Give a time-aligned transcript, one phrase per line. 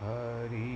[0.00, 0.75] हरि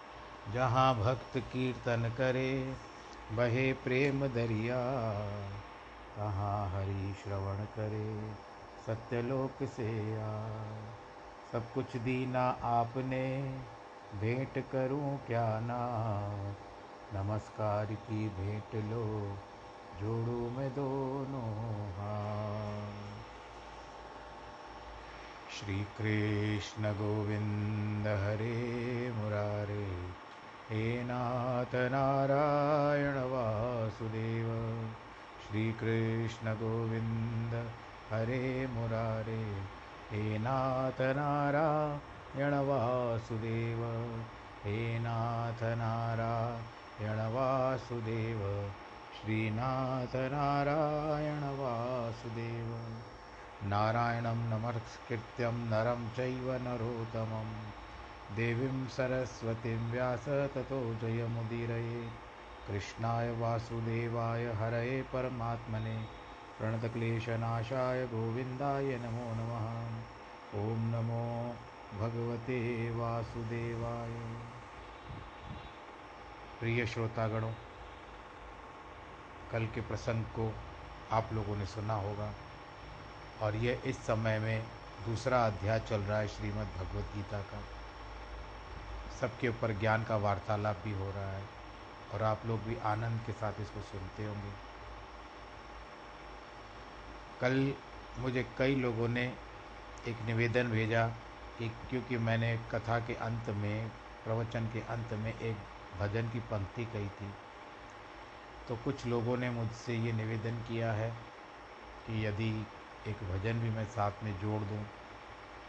[0.49, 2.75] जहाँ भक्त कीर्तन करे,
[3.31, 5.13] बहे प्रेम दरिया,
[6.15, 8.33] तहाँ हरि श्रवण करे,
[8.87, 10.49] सत्यलोक से आ।
[11.51, 13.59] सब कुछ दीना आपने,
[14.19, 15.79] भेंट करूँ क्या ना?
[17.13, 19.37] नमस्कार की भेंट लो,
[20.01, 21.71] जोड़ू मैं दोनों
[25.59, 30.20] श्री कृष्ण गोविंद हरे मुरारे।
[30.71, 34.49] हे नाथ नारायण वासुदेव
[35.43, 37.55] श्री कृष्ण गोविंद
[38.11, 39.43] हरे मुरारे।
[40.11, 43.83] हे नाथ नारायण वासुदेव
[44.65, 48.71] हे नाथ नारायण वासुदेव
[49.17, 52.71] श्रीनाथ नारायण वासुदेव
[53.67, 57.80] नारायणं नमस्कृत्यं नरं चैव नरोत्तमं
[58.35, 62.01] देवीं सरस्वतीं व्यास ततो जयमुदीरये।
[62.67, 65.95] कृष्णाय वासुदेवाय हरये परमात्मने।
[66.59, 69.67] प्रणतक्लेशनाशाय गोविन्दाय नमो नमः।
[70.61, 71.25] ॐ नमो
[71.99, 72.59] भगवते
[72.91, 74.15] वासुदेवाय।
[76.59, 77.51] प्रिय श्रोतागणों,
[79.51, 80.53] कल के प्रसंग को
[81.11, 82.31] आप लोगों ने सुना होगा
[83.41, 84.63] और यह इस समय में
[85.05, 87.63] दूसरा अध्याय चल रहा है श्रीमद् भगवत गीता का।
[89.21, 91.43] सबके ऊपर ज्ञान का वार्तालाप भी हो रहा है
[92.13, 94.51] और आप लोग भी आनंद के साथ इसको सुनते होंगे।
[97.41, 97.73] कल
[98.19, 99.25] मुझे कई लोगों ने
[100.07, 101.07] एक निवेदन भेजा
[101.57, 103.89] कि क्योंकि मैंने कथा के अंत में,
[104.23, 105.57] प्रवचन के अंत में एक
[105.99, 107.29] भजन की पंक्ति कही थी
[108.67, 111.09] तो कुछ लोगों ने मुझसे ये निवेदन किया है
[112.07, 112.49] कि यदि
[113.07, 114.83] एक भजन भी मैं साथ में जोड़ दूँ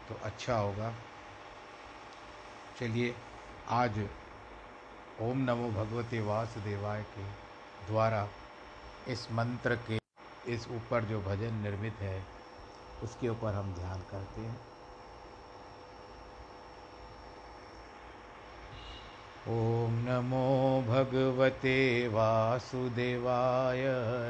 [0.09, 0.93] तो अच्छा होगा।
[2.79, 3.15] चलिए
[3.69, 3.99] आज
[5.21, 7.23] ओम नमो भगवते वासुदेवाय के
[7.87, 8.27] द्वारा
[9.07, 9.99] इस मंत्र के
[10.53, 12.23] इस ऊपर जो भजन निर्मित है,
[13.03, 14.57] उसके ऊपर हम ध्यान करते हैं।
[19.47, 23.83] ओम नमो भगवते वासुदेवाय,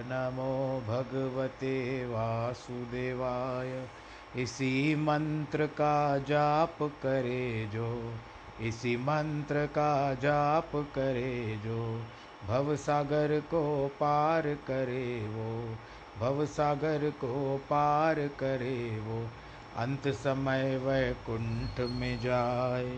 [0.05, 3.89] नमो भगवते वासुदेवाय,
[4.35, 8.13] इसी मंत्र का जाप करे जो
[8.63, 12.01] इसी मंत्र का जाप करे जो
[12.47, 15.75] भव सागर को पार करे वो
[16.19, 19.27] भव सागर को पार करे वो।
[19.77, 22.89] अंत समय वैकुंठ में जाए,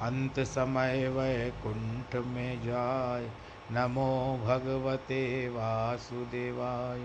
[0.00, 3.30] अंत समय वैकुंठ में जाए,
[3.72, 7.00] नमो भगवते वासुदेवाय।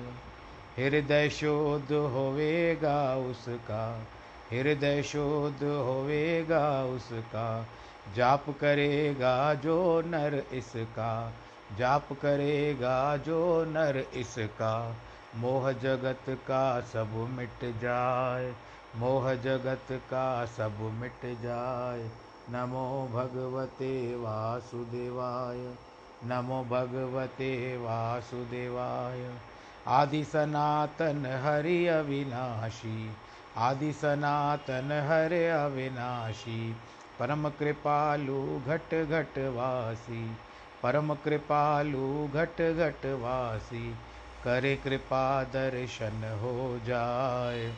[0.77, 4.07] हृदय शोध होवेगा उसका,
[4.51, 7.67] हृदय शोध होवेगा उसका
[8.15, 11.33] जाप करेगा जो नर इसका,
[11.77, 14.95] जाप करेगा जो नर इसका।
[15.35, 18.53] मोह जगत का सब मिट जाए,
[18.95, 22.09] मोह जगत का सब मिट जाए।
[22.49, 25.73] नमो भगवते वासुदेवाय,
[26.25, 29.31] नमो भगवते वासुदेवाय।
[29.87, 33.11] आदि सनातन हरि अविनाशी,
[33.57, 36.75] आदि सनातन हरे अविनाशी।
[37.19, 40.31] परम कृपालु घट घट वासी,
[40.83, 43.95] परम कृपालु घट घट वासी,
[44.43, 47.73] करे कृपा दर्शन हो जाए।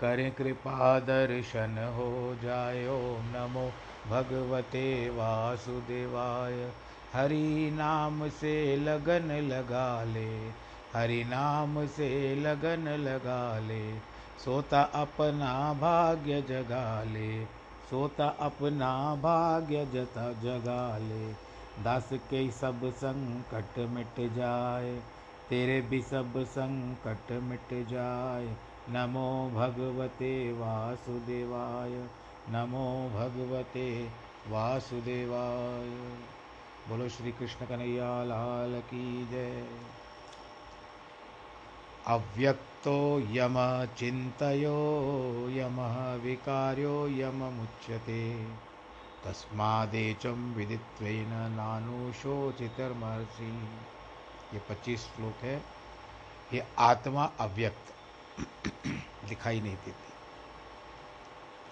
[0.00, 3.72] करे कृपा दर्शन हो जाय ओम नमो
[4.08, 6.72] भगवते वासुदेवाय।
[7.12, 10.48] हरि नाम से लगन लगा ले,
[10.94, 13.98] हरि नाम से लगन लगा ले,
[14.44, 17.61] सोता अपना भाग्य जगा ले।
[17.92, 21.32] सोता अपना भाग्य जता जगा ले
[21.82, 24.96] दास के सब संकट मिट जाए,
[25.50, 28.46] तेरे भी सब संकट मिट जाए।
[28.90, 31.90] नमो भगवते वासुदेवाय,
[32.48, 34.08] नमो भगवते
[34.48, 35.90] वासुदेवाय।
[36.88, 39.66] बोलो श्री कृष्ण कन्हैया लाल की जय।
[42.06, 48.46] अव्यक्तो यम चिन्तयो, यमः विकार्यो, यममुच्यते।
[49.24, 53.68] तस्मादेचं विदित्वेन नानुशोचितर्मर्षि
[54.54, 55.62] ये पच्चीस श्लोक है।
[56.52, 57.94] ये आत्मा अव्यक्त
[59.28, 60.12] दिखाई नहीं देती।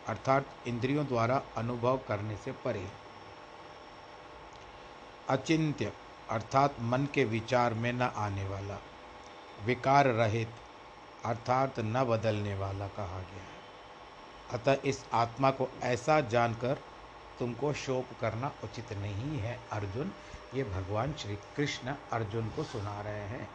[0.08, 2.88] अर्थात इंद्रियों द्वारा अनुभव करने से परे।
[5.28, 5.92] अचिंत्य,
[6.30, 8.78] अर्थात मन के विचार में न आने वाला,
[9.64, 10.48] विकार रहित
[11.24, 13.60] अर्थात न बदलने वाला कहा गया है।
[14.52, 16.78] अतः इस आत्मा को ऐसा जानकर
[17.38, 20.12] तुमको शोक करना उचित नहीं है, अर्जुन।
[20.54, 23.48] ये भगवान श्री कृष्ण अर्जुन को सुना रहे हैं,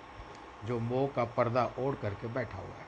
[0.65, 2.85] जो मोह का पर्दा ओढ़ करके बैठा हुआ है।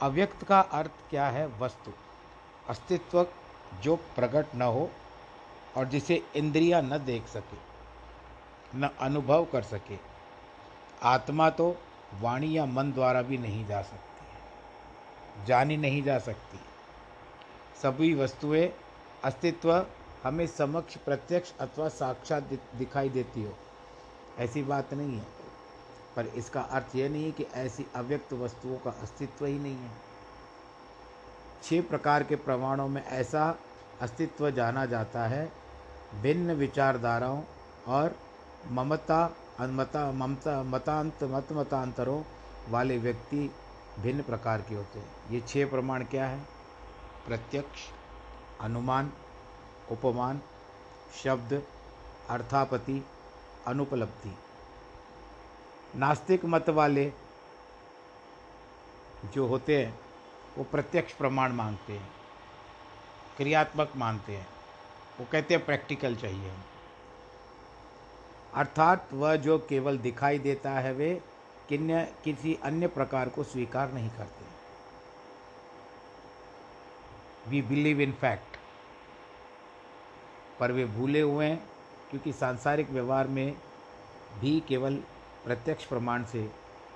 [0.00, 1.46] अव्यक्त का अर्थ क्या है?
[1.46, 1.92] वस्तु।
[2.68, 3.26] अस्तित्व
[3.80, 4.90] जो प्रकट न हो
[5.76, 7.58] और जिसे इंद्रियाँ न देख सके,
[8.78, 9.98] न अनुभव कर सके।
[11.02, 11.76] आत्मा तो
[12.20, 14.14] वाणी या मन द्वारा भी नहीं जा सकती
[15.46, 16.60] जानी नहीं जा सकती
[17.82, 18.68] सभी वस्तुएँ
[19.24, 19.86] अस्तित्व
[20.24, 22.42] हमें समक्ष, प्रत्यक्ष अथवा साक्षात
[22.74, 23.54] दिखाई देती हो।
[24.38, 25.26] ऐसी बात नहीं है।
[26.16, 29.90] पर इसका अर्थ यह नहीं है कि ऐसी अव्यक्त वस्तुओं का अस्तित्व ही नहीं है।
[31.62, 33.58] छह प्रकार के प्रमाणों में ऐसा
[34.00, 35.52] अस्तित्व जाना जाता है।
[36.22, 37.42] भिन्न विचारधाराओं
[37.86, 38.16] और
[38.70, 42.22] ममता मता ममता, मतांत मत मतांतरों
[42.68, 43.54] वाले व्यक्ति
[43.98, 46.40] भिन्न प्रकार के होते हैं। ये छह प्रमाण क्या है?
[47.26, 47.80] प्रत्यक्ष,
[48.60, 49.12] अनुमान,
[49.90, 50.40] उपमान,
[51.24, 51.62] शब्द,
[52.28, 53.04] अर्थापति,
[53.66, 54.36] अनुपलब्धि।
[55.96, 57.12] नास्तिक मत वाले
[59.24, 60.00] जो होते हैं,
[60.58, 62.10] वो प्रत्यक्ष प्रमाण मांगते हैं,
[63.36, 64.48] क्रियात्मक मानते हैं।
[65.20, 66.50] वो कहते हैं, प्रैक्टिकल चाहिए
[68.54, 71.22] अर्थात वह जो केवल दिखाई देता है, वे
[71.68, 74.44] किन्य, किसी अन्य प्रकार को स्वीकार नहीं करते।
[77.50, 78.56] वी बिलीव इन फैक्ट
[80.60, 81.68] पर वे भूले हुए हैं,
[82.10, 83.56] क्योंकि सांसारिक व्यवहार में
[84.40, 84.94] भी केवल
[85.44, 86.50] प्रत्यक्ष प्रमाण से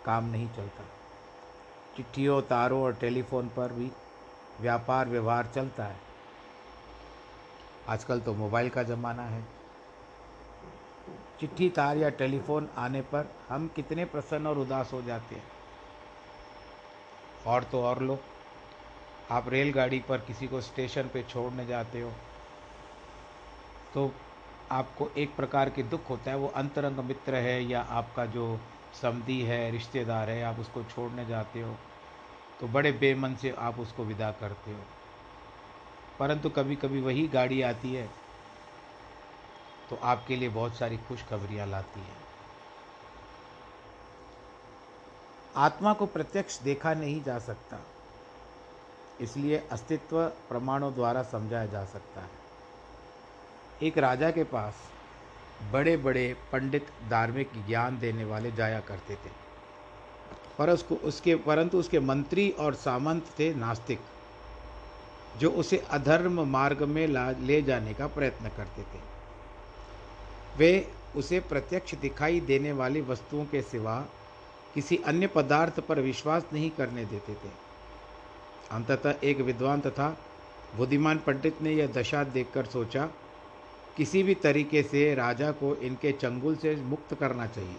[0.04, 0.84] काम नहीं चलता।
[1.96, 3.90] चिट्ठियों, तारों और टेलीफोन पर भी
[4.60, 5.96] व्यापार व्यवहार चलता है।
[7.88, 9.57] आजकल तो मोबाइल का ज़माना है।
[11.40, 15.44] चिट्ठी, तार या टेलीफोन आने पर हम कितने प्रसन्न और उदास हो जाते हैं।
[17.46, 18.20] और तो और लोग,
[19.30, 22.10] आप रेलगाड़ी पर किसी को स्टेशन पे छोड़ने जाते हो
[23.94, 24.10] तो
[24.72, 28.58] आपको एक प्रकार के दुख होता है, वो अंतरंग मित्र है या आपका जो
[29.02, 31.74] समधी है, रिश्तेदार है, आप उसको छोड़ने जाते हो
[32.60, 34.80] तो बड़े बेमन से आप उसको विदा करते हो।
[36.18, 38.08] परंतु कभी कभी वही गाड़ी आती है
[39.90, 42.16] तो आपके लिए बहुत सारी खुशखबरियाँ लाती है।
[45.56, 47.78] आत्मा को प्रत्यक्ष देखा नहीं जा सकता,
[49.20, 52.46] इसलिए अस्तित्व प्रमाणों द्वारा समझाया जा सकता है।
[53.82, 54.74] एक राजा के पास
[55.72, 59.30] बड़े बड़े पंडित धार्मिक ज्ञान देने वाले जाया करते थे,
[60.58, 64.00] पर उसको उसके, परंतु उसके मंत्री और सामंत थे नास्तिक,
[65.38, 69.00] जो उसे अधर्म मार्ग में ला, ले जाने का प्रयत्न करते थे।
[70.58, 74.06] वे उसे प्रत्यक्ष दिखाई देने वाली वस्तुओं के सिवा
[74.74, 77.50] किसी अन्य पदार्थ पर विश्वास नहीं करने देते थे।
[78.70, 80.18] अंततः एक विद्वान तथा
[80.76, 83.08] बुद्धिमान पंडित ने यह दशा देखकर सोचा,
[83.96, 87.76] किसी भी तरीके से राजा को इनके चंगुल से मुक्त करना चाहिए।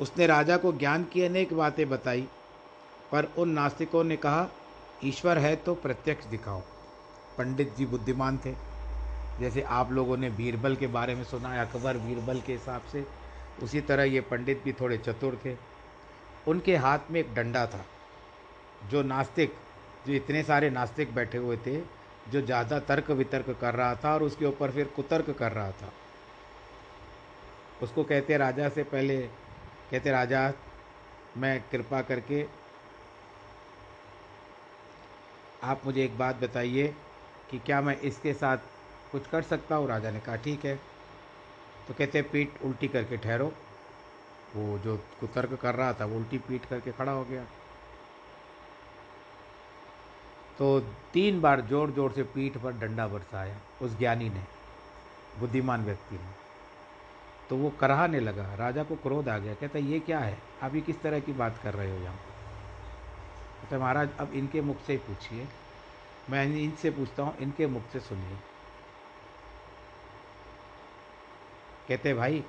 [0.00, 2.28] उसने राजा को ज्ञान की अनेक बातें बताई,
[3.12, 4.48] पर उन नास्तिकों ने कहा,
[5.04, 6.60] ईश्वर है तो प्रत्यक्ष दिखाओ।
[7.38, 8.73] पंडित जी बुद्धिमान थे।
[9.40, 13.06] जैसे आप लोगों ने बीरबल के बारे में सुना है अकबर बीरबल के हिसाब से,
[13.62, 15.56] उसी तरह ये पंडित भी थोड़े चतुर थे।
[16.48, 17.84] उनके हाथ में एक डंडा था,
[18.90, 19.54] जो नास्तिक,
[20.06, 21.80] जो इतने सारे नास्तिक बैठे हुए थे,
[22.30, 25.92] जो ज़्यादा तर्क वितर्क कर रहा था और उसके ऊपर फिर कुतर्क कर रहा था।
[27.82, 29.16] उसको कहते राजा से पहले,
[29.90, 30.52] कहते राजा,
[31.36, 32.44] मैं कृपा करके,
[35.62, 36.94] आप मुझे एक बात बताइए
[37.50, 38.58] कि क्या मैं इसके साथ
[39.14, 40.76] कुछ कर सकता हूँ, राजा ने कहा, ठीक है।
[41.88, 43.52] तो कहते पीठ उल्टी करके ठहरो।
[44.56, 47.44] वो जो कुतर्क कर रहा था, वो उल्टी पीठ करके खड़ा हो गया।
[50.58, 50.80] तो
[51.12, 54.42] तीन बार ज़ोर ज़ोर से पीठ पर डंडा बरसाया, उस ज्ञानी ने,
[55.40, 56.32] बुद्धिमान व्यक्ति ने।
[57.50, 60.38] तो वो कराहने लगा, राजा को क्रोध आ गया। कहता ये क्या है?
[60.62, 62.16] आप ये किस तरह की बात कर रहे हो यहाँ
[63.62, 65.46] कहते महाराज, अब इनके मुख से ही पूछिए।
[66.30, 68.36] मैं इनसे पूछता हूँ, इनके मुख से सुनिए।
[71.88, 72.44] कहते, भाई,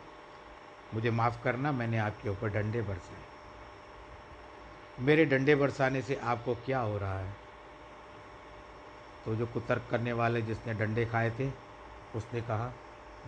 [0.94, 3.25] मुझे माफ़ करना, मैंने आपके ऊपर डंडे बरसाए
[5.00, 7.34] मेरे डंडे बरसाने से आपको क्या हो रहा है?
[9.25, 11.51] तो जो कुतर्क करने वाले जिसने डंडे खाए थे,
[12.15, 12.72] उसने कहा,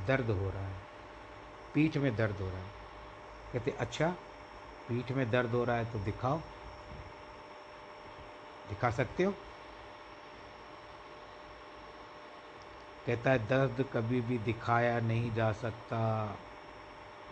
[0.08, 0.76] दर्द हो रहा है।
[1.74, 2.70] पीठ में दर्द हो रहा है।
[3.54, 4.16] कहते अच्छा
[4.88, 6.38] पीठ में दर्द हो रहा है तो दिखाओ।
[8.70, 9.34] दिखा सकते हो?
[13.08, 16.36] कहता है, दर्द कभी भी दिखाया नहीं जा सकता।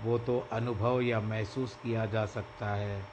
[0.02, 3.06] वो तो अनुभव या महसूस किया जा सकता है।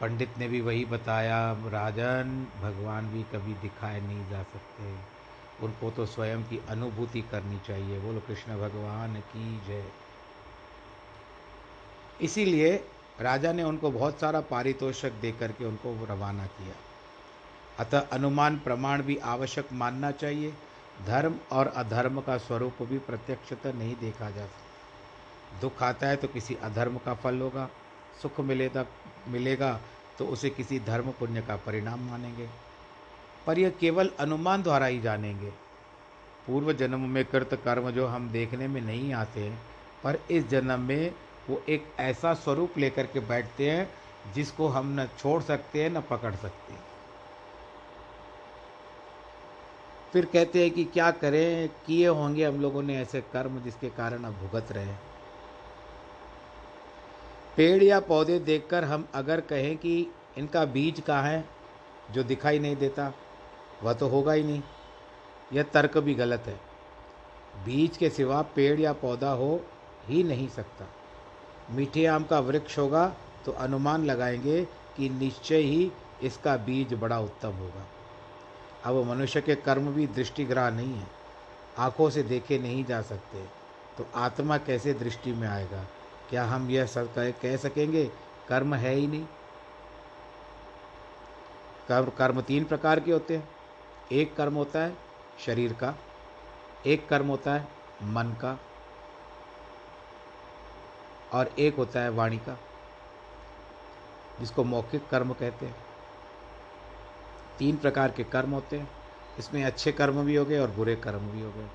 [0.00, 5.18] पंडित ने भी वही बताया, राजन, भगवान भी कभी दिखाए नहीं जा सकते।
[5.64, 9.84] उनको तो स्वयं की अनुभूति करनी चाहिए। बोलो, कृष्ण भगवान की जय।
[12.20, 12.84] इसीलिए
[13.20, 16.74] राजा ने उनको बहुत सारा पारितोषक दे करके उनको रवाना किया।
[17.78, 20.52] अतः अनुमान प्रमाण भी आवश्यक मानना चाहिए।
[21.06, 26.28] धर्म और अधर्म का स्वरूप भी प्रत्यक्षतः नहीं देखा जा सकता। दुख आता है तो
[26.28, 27.68] किसी अधर्म का फल होगा,
[28.22, 28.84] सुख मिलेगा
[29.28, 29.80] मिलेगा
[30.18, 32.48] तो उसे किसी धर्म पुण्य का परिणाम मानेंगे।
[33.46, 35.50] पर यह केवल अनुमान द्वारा ही जानेंगे।
[36.46, 39.58] पूर्व जन्म में कृत कर्म जो हम देखने में नहीं आते हैं,
[40.04, 41.14] पर इस जन्म में
[41.48, 43.88] वो एक ऐसा स्वरूप लेकर के बैठते हैं
[44.34, 46.80] जिसको हम न छोड़ सकते हैं, न पकड़ सकते हैं।
[50.12, 51.68] फिर कहते हैं कि क्या करें?
[51.86, 54.92] किए होंगे हम लोगों ने ऐसे कर्म जिसके कारण अब भुगत रहे।
[57.56, 60.06] पेड़ या पौधे देखकर हम अगर कहें कि
[60.38, 61.44] इनका बीज कहाँ है,
[62.10, 63.12] जो दिखाई नहीं देता,
[63.82, 64.62] वह तो होगा ही नहीं।
[65.52, 66.60] यह तर्क भी गलत है।
[67.64, 69.60] बीज के सिवा पेड़ या पौधा हो
[70.06, 70.86] ही नहीं सकता।
[71.70, 74.64] मीठे आम का वृक्ष होगा तो अनुमान लगाएँगे
[74.96, 77.86] कि निश्चय ही इसका बीज बड़ा उत्तम होगा।
[78.84, 81.06] अब मनुष्य के कर्म भी दृष्टिग्रह नहीं है।
[81.78, 83.44] आँखों से देखे नहीं जा सकते।
[83.98, 85.84] तो आत्मा कैसे दृष्टि में आएगा?
[86.30, 88.10] क्या हम यह सब कह सकेंगे?
[88.48, 89.26] कर्म है ही नहीं।
[91.88, 93.48] कर्म कर्म तीन प्रकार के होते हैं।
[94.12, 94.96] एक कर्म होता है
[95.46, 95.94] शरीर का,
[96.86, 97.68] एक कर्म होता है
[98.02, 98.58] मन का,
[101.32, 102.58] और एक होता है वाणी का,
[104.40, 105.87] जिसको मौखिक कर्म कहते हैं।
[107.58, 108.88] तीन प्रकार के कर्म होते हैं।
[109.38, 111.68] इसमें अच्छे कर्म भी हो गए और बुरे कर्म भी हो गए।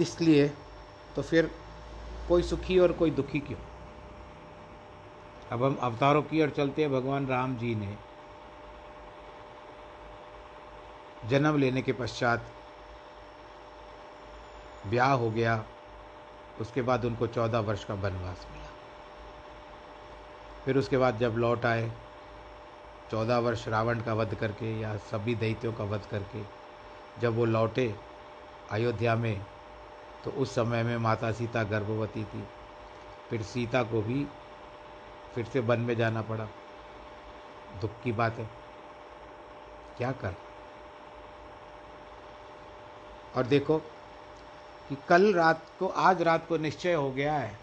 [0.00, 0.48] इसलिए
[1.16, 1.50] तो फिर
[2.28, 3.58] कोई सुखी और कोई दुखी क्यों?
[5.52, 7.96] अब हम अवतारों की ओर चलते हैं। भगवान राम जी ने
[11.28, 12.46] जन्म लेने के पश्चात
[14.86, 15.64] ब्याह हो गया।
[16.60, 18.65] उसके बाद उनको चौदह वर्ष का वनवास मिला।
[20.66, 21.90] फिर उसके बाद जब लौट आए,
[23.10, 26.42] चौदह वर्ष रावण का वध करके या सभी दैत्यों का वध करके,
[27.20, 27.94] जब वो लौटे
[28.70, 29.44] अयोध्या में
[30.24, 32.44] तो उस समय में माता सीता गर्भवती थी।
[33.30, 34.26] फिर सीता को भी
[35.34, 36.44] फिर से वन में जाना पड़ा।
[37.80, 38.48] दुख की बात है।
[39.98, 40.34] क्या कर?
[43.36, 43.78] और देखो
[44.88, 47.58] कि कल रात को, आज रात को निश्चय हो गया है।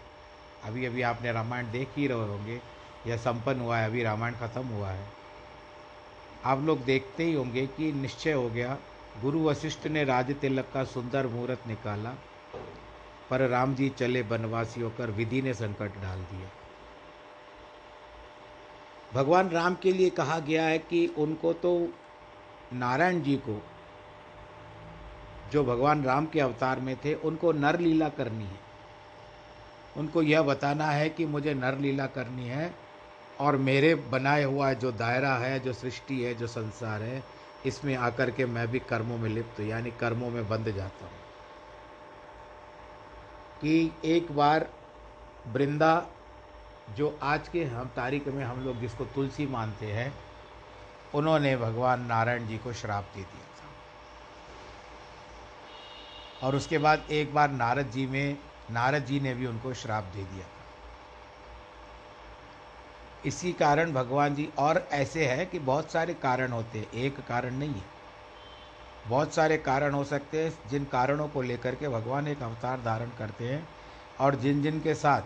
[0.64, 2.73] अभी अभी आपने रामायण देख ही रहे होंगे।
[3.06, 5.06] यह संपन्न हुआ है, अभी रामायण ख़त्म हुआ है।
[6.44, 8.76] आप लोग देखते ही होंगे कि निश्चय हो गया,
[9.22, 12.14] गुरु वशिष्ठ ने राज तिलक का सुंदर मुहूर्त निकाला,
[13.30, 16.48] पर राम जी चले बनवासी होकर विधि ने संकट डाल दिया।
[19.14, 21.72] भगवान राम के लिए कहा गया है कि उनको तो
[22.72, 23.60] नारायण जी को,
[25.52, 28.58] जो भगवान राम के अवतार में थे, उनको नर लीला करनी है।
[29.96, 32.83] उनको यह बताना है कि मुझे नर लीला करनी है
[33.40, 37.24] और मेरे बनाए हुआ जो दायरा है, जो सृष्टि है, जो संसार है,
[37.66, 41.12] इसमें आकर के मैं भी कर्मों में लिप्त यानी कर्मों में बंध जाता हूँ।
[43.60, 44.68] कि एक बार
[45.46, 46.06] वृंदा,
[46.96, 50.14] जो आज के हम, तारीख में हम लोग जिसको तुलसी मानते हैं,
[51.14, 53.66] उन्होंने भगवान नारायण जी को श्राप दे दिया था।
[56.46, 58.38] और उसके बाद एक बार नारद जी में,
[58.70, 60.46] नारद जी ने भी उनको श्राप दे दिया।
[63.26, 67.54] इसी कारण भगवान जी और ऐसे है कि बहुत सारे कारण होते हैं। एक कारण
[67.54, 67.94] नहीं है।
[69.08, 73.10] बहुत सारे कारण हो सकते हैं, जिन कारणों को लेकर के भगवान एक अवतार धारण
[73.18, 73.68] करते हैं
[74.20, 75.22] और जिन जिन के साथ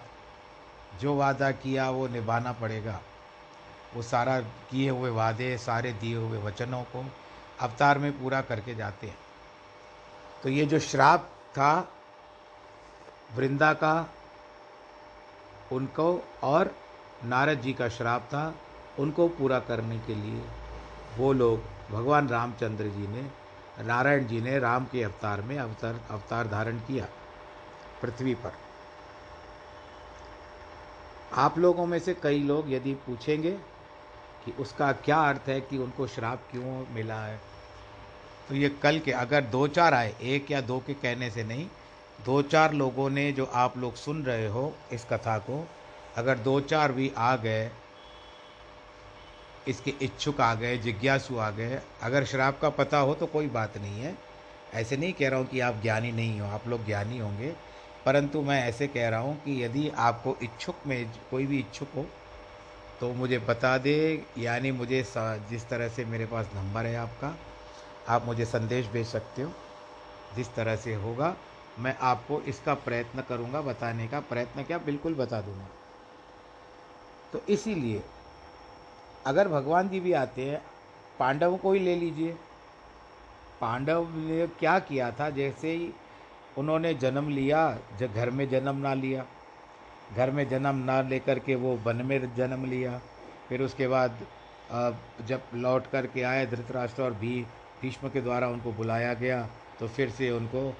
[1.01, 3.01] जो वादा किया वो निभाना पड़ेगा।
[3.95, 7.05] वो सारा किए हुए वादे, सारे दिए हुए वचनों को
[7.61, 9.19] अवतार में पूरा करके जाते हैं।
[10.43, 11.89] तो ये जो श्राप था,
[13.35, 14.09] वृंदा का,
[15.73, 16.77] उनको और
[17.25, 18.55] नारद जी का श्राप था
[18.99, 20.43] उनको पूरा करने के लिए।
[21.17, 21.61] वो लोग
[21.91, 23.23] भगवान रामचंद्र जी ने,
[23.87, 27.09] नारायण जी ने राम के अवतार में अवतार अवतार धारण किया
[28.03, 28.53] पृथ्वी पर।
[31.35, 33.51] आप लोगों में से कई लोग यदि पूछेंगे
[34.45, 37.41] कि उसका क्या अर्थ है कि उनको श्राप क्यों मिला है
[38.49, 41.67] तो ये कल के अगर दो चार आए, एक या दो के कहने से नहीं,
[42.25, 45.67] दो चार लोगों ने जो आप लोग सुन रहे हो इस कथा को
[46.17, 47.71] अगर दो चार भी आ गए,
[49.69, 53.77] इसके इच्छुक आ गए, जिज्ञासु आ गए, अगर शराब का पता हो तो कोई बात
[53.79, 54.17] नहीं है।
[54.75, 57.55] ऐसे नहीं कह रहा हूँ कि आप ज्ञानी नहीं हो, आप लोग ज्ञानी होंगे,
[58.07, 62.07] परंतु मैं ऐसे कह रहा हूँ कि यदि आपको इच्छुक में, कोई भी इच्छुक हो
[63.01, 65.03] तो मुझे बता दे, यानी मुझे
[65.51, 67.35] जिस तरह से मेरे पास नंबर है आपका,
[68.09, 69.53] आप मुझे संदेश भेज सकते हो,
[70.37, 71.35] जिस तरह से होगा,
[71.79, 75.69] मैं आपको इसका प्रयत्न करूँगा, बताने का प्रयत्न क्या, बिल्कुल बता दूँगा।
[77.33, 78.03] तो इसीलिए
[79.27, 80.61] अगर भगवान जी भी आते हैं,
[81.19, 82.37] पांडव को ही ले लीजिए।
[83.61, 85.29] पांडव ने क्या किया था?
[85.31, 85.91] जैसे ही
[86.59, 89.25] उन्होंने जन्म लिया जब घर में जन्म ना लिया,
[90.17, 93.01] घर में जन्म ना लेकर के वो वन में जन्म लिया,
[93.49, 94.19] फिर उसके बाद
[95.29, 97.41] जब लौट कर के आए धृतराष्ट्र और भी
[97.83, 99.49] भीष्म के द्वारा उनको बुलाया गया
[99.81, 100.73] तो फिर से उनको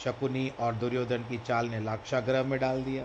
[0.00, 3.04] शकुनी और दुर्योधन की चाल ने लाक्षाग्रह में डाल दिया।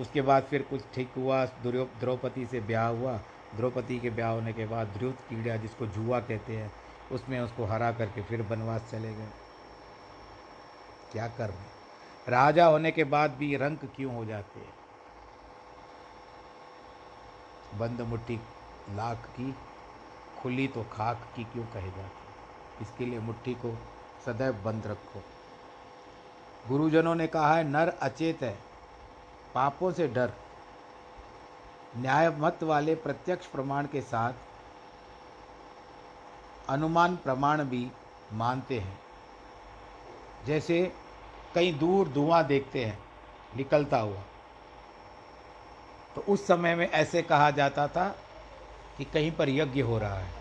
[0.00, 3.12] उसके बाद फिर कुछ ठीक हुआ द्रौपदी से ब्याह हुआ।
[3.56, 6.72] द्रौपदी के ब्याह होने के बाद ध्रुव कीड़ा, जिसको जुआ कहते हैं,
[7.12, 9.28] उसमें उसको हरा करके फिर वनवास चले गए।
[11.12, 11.78] क्या कर रहे
[12.28, 14.74] राजा होने के बाद भी रंक क्यों हो जाते हैं?
[17.78, 18.40] बंद मुट्ठी
[18.90, 19.54] लाख की,
[20.42, 23.76] खुली तो खाक की क्यों कहे जाते इसके लिए मुट्ठी को
[24.26, 25.22] सदैव बंद रखो।
[26.68, 28.69] गुरुजनों ने कहा है, नर अचेत है।
[29.54, 30.32] पापों से डर,
[31.96, 34.32] न्याय मत वाले प्रत्यक्ष प्रमाण के साथ
[36.68, 37.90] अनुमान प्रमाण भी
[38.32, 38.98] मानते हैं।
[40.46, 40.92] जैसे
[41.54, 42.98] कहीं दूर धुआँ देखते हैं,
[43.56, 44.22] निकलता हुआ।
[46.14, 48.08] तो उस समय में ऐसे कहा जाता था
[48.98, 50.32] कि कहीं पर यज्ञ हो रहा है।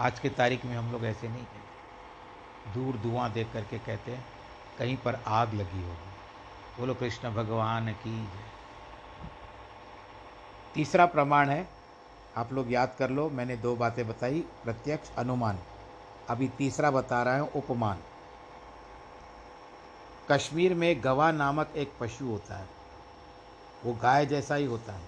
[0.00, 4.24] आज के तारीख में हम लोग ऐसे नहीं कहते। दूर धुआँ देख करके कहते हैं,
[4.78, 6.09] कहीं पर आग लगी होगी।
[6.78, 8.28] बोलो, कृष्ण भगवान की
[10.74, 11.68] तीसरा प्रमाण है,
[12.36, 15.58] आप लोग याद कर लो, मैंने दो बातें बताई, प्रत्यक्ष, अनुमान।
[16.28, 17.98] अभी तीसरा बता रहा हूँ, उपमान।
[20.30, 22.68] कश्मीर में गवा नामक एक पशु होता है।
[23.84, 25.02] वो गाय जैसा ही होता है।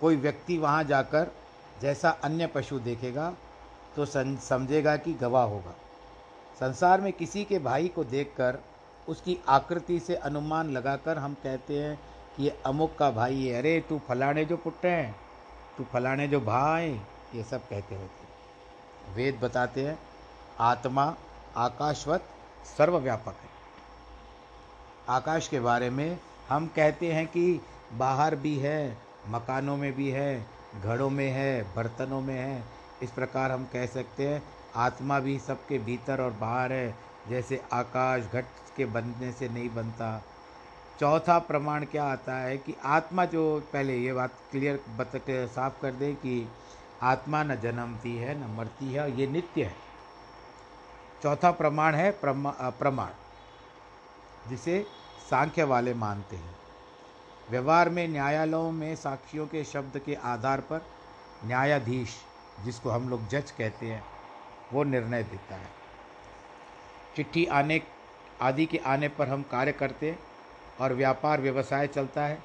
[0.00, 1.30] कोई व्यक्ति वहाँ जाकर
[1.80, 3.32] जैसा अन्य पशु देखेगा
[3.96, 5.74] तो समझेगा कि गवाह होगा।
[6.60, 8.58] संसार में किसी के भाई को देखकर
[9.08, 12.00] उसकी आकृति से अनुमान लगाकर हम कहते हैं
[12.36, 15.16] कि ये अमुक का भाई है। अरे, तू फलाने जो पुट्टे हैं,
[15.78, 17.00] तू फलाने जो भाई,
[17.34, 18.26] ये सब कहते होते
[19.14, 19.98] वेद बताते हैं,
[20.60, 21.16] आत्मा
[21.56, 22.24] आकाशवत
[22.78, 23.56] सर्वव्यापक है।
[25.08, 27.60] आकाश के बारे में हम कहते हैं कि
[27.92, 30.46] बाहर भी है, मकानों में भी है
[30.82, 32.64] घड़ों में है, बर्तनों में है।
[33.02, 34.42] इस प्रकार हम कह सकते हैं,
[34.76, 36.94] आत्मा भी सबके भीतर और बाहर है।
[37.28, 38.44] जैसे आकाश घट
[38.76, 40.22] के बनने से नहीं बनता।
[41.00, 45.92] चौथा प्रमाण क्या आता है कि आत्मा जो पहले ये बात क्लियर बत साफ़ कर
[45.92, 46.46] दे कि
[47.02, 49.74] आत्मा न जन्मती है न मरती है ये नित्य है।
[51.22, 53.10] चौथा प्रमाण है प्रमा, प्रमाण
[54.48, 54.84] जिसे
[55.30, 56.54] सांख्य वाले मानते हैं।
[57.50, 60.86] व्यवहार में न्यायालयों में साक्षियों के शब्द के आधार पर
[61.44, 62.16] न्यायाधीश
[62.64, 64.02] जिसको हम लोग जज कहते हैं
[64.72, 65.68] वो निर्णय देता है।
[67.16, 67.78] चिट्ठी आने
[68.40, 70.14] आदि के आने पर हम कार्य करते
[70.80, 72.38] और व्यापार व्यवसाय चलता है।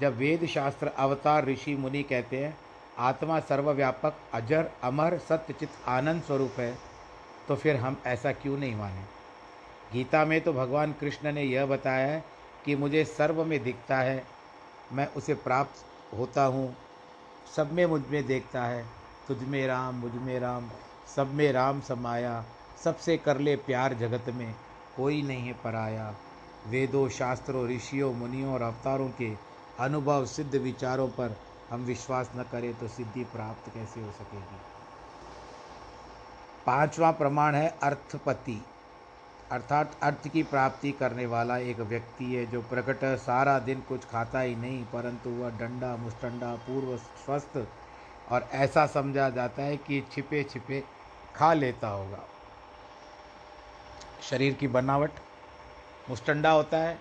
[0.00, 2.56] जब वेद शास्त्र अवतार ऋषि मुनि कहते हैं,
[2.98, 6.74] आत्मा सर्वव्यापक, अजर, अमर सत्यचित आनंद स्वरूप है
[7.48, 9.02] तो फिर हम ऐसा क्यों नहीं माने?
[9.92, 12.24] गीता में तो भगवान कृष्ण ने यह बताया है
[12.64, 14.22] कि मुझे सर्व में दिखता है,
[14.92, 15.84] मैं उसे प्राप्त
[16.18, 16.74] होता हूँ,
[17.56, 18.84] सब में मुझमें देखता है,
[19.28, 20.68] तुझ में राम, मुझमें राम,
[21.16, 22.44] सब में राम समाया,
[22.84, 24.54] सबसे कर ले प्यार जगत में।
[24.96, 26.14] कोई नहीं है पराया।
[26.66, 29.30] वेदों, शास्त्रों, ऋषियों, मुनियों और अवतारों के
[29.78, 31.36] अनुभव सिद्ध विचारों पर
[31.70, 34.60] हम विश्वास न करें तो सिद्धि प्राप्त कैसे हो सकेगी?
[36.66, 38.60] पांचवा प्रमाण है अर्थपति।
[39.52, 44.40] अर्थात अर्थ की प्राप्ति करने वाला एक व्यक्ति है जो प्रकट सारा दिन कुछ खाता
[44.40, 47.66] ही नहीं, परंतु वह डंडा मुस्टंडा पूर्व स्वस्थ
[48.32, 50.82] और ऐसा समझा जाता है कि छिपे छिपे
[51.36, 52.24] खा लेता होगा।
[54.22, 55.10] शरीर की बनावट,
[56.10, 56.98] मुस्टंडा होता है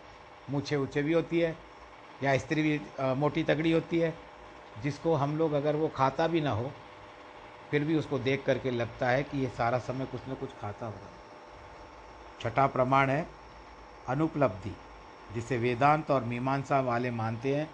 [0.50, 1.56] मूछे ऊँचे भी होती है,
[2.24, 2.80] या स्त्री भी
[3.16, 4.14] मोटी तगड़ी होती है,
[4.84, 6.72] जिसको हम लोग अगर वो खाता भी ना हो,
[7.72, 10.86] फिर भी उसको देख करके लगता है कि ये सारा समय कुछ न कुछ खाता
[10.86, 11.10] होगा।
[12.42, 13.26] छठा प्रमाण है,
[14.08, 14.76] अनुपलब्धि,
[15.34, 17.70] जिसे वेदांत और मीमांसा वाले मानते हैं,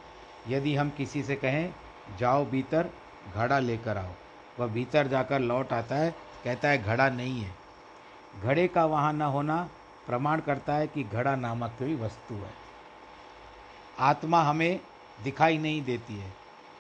[0.48, 1.74] यदि हम किसी से कहें,
[2.20, 2.90] जाओ भीतर,
[3.36, 4.14] घड़ा लेकर आओ।
[4.60, 6.12] वह भीतर जाकर लौट आता है,
[6.44, 7.67] कहता है, घड़ा नहीं है।
[8.38, 9.58] घड़े का वहाँ न होना
[10.08, 12.52] प्रमाण करता है कि घड़ा नामक कोई वस्तु है।
[14.00, 14.80] आत्मा हमें
[15.18, 16.32] दिखाई नहीं देती है,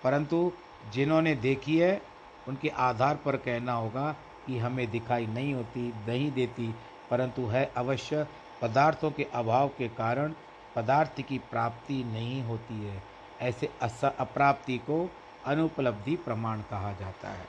[0.04, 0.52] परंतु
[0.94, 2.02] जिन्होंने देखी है,
[2.48, 4.12] उनके आधार पर कहना होगा
[4.46, 6.74] कि हमें दिखाई नहीं होती, नहीं देती,
[7.12, 8.28] परंतु है अवश्य
[8.62, 10.34] पदार्थों के अभाव के कारण
[10.76, 13.02] पदार्थ की प्राप्ति नहीं होती है।
[13.42, 15.10] ऐसे अप्राप्ति को
[15.46, 17.46] अनुपलब्धि प्रमाण कहा जाता है।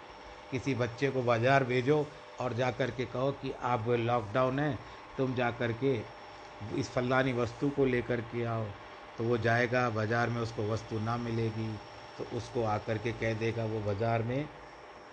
[0.51, 2.07] किसी बच्चे को बाज़ार भेजो
[2.41, 4.79] और जा कर के कहो कि आप लॉकडाउन है,
[5.19, 5.95] तुम जा कर के
[6.77, 8.65] इस फलानी वस्तु को लेकर के आओ।
[9.19, 11.69] तो वो जाएगा, बाज़ार में उसको वस्तु ना मिलेगी
[12.19, 14.49] तो उसको आकर के कह देगा वो बाज़ार में,